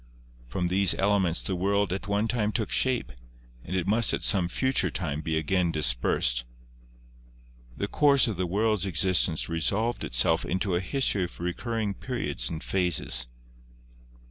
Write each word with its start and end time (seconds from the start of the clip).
From 0.47 0.67
these 0.69 0.95
elements 0.95 1.43
the 1.43 1.55
world 1.55 1.93
at 1.93 2.07
one 2.07 2.27
time 2.27 2.51
took 2.51 2.71
shape, 2.71 3.11
and 3.63 3.75
it 3.75 3.85
must 3.85 4.15
at 4.15 4.23
some 4.23 4.47
future 4.47 4.89
time 4.89 5.21
be 5.21 5.37
again 5.37 5.71
dispersed. 5.71 6.43
The 7.77 7.87
course 7.87 8.25
of 8.27 8.35
the 8.35 8.47
world's 8.47 8.87
existence 8.87 9.47
resolved 9.47 10.03
itself 10.03 10.43
into 10.43 10.73
a 10.73 10.79
history 10.81 11.25
of 11.25 11.39
recurring 11.39 11.93
periods 11.93 12.49
and 12.49 12.63
phases. 12.63 13.27